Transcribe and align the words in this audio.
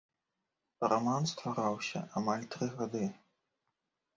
Раман 0.93 1.27
ствараўся 1.33 1.99
амаль 2.23 2.49
тры 2.57 2.71
гады. 2.81 3.03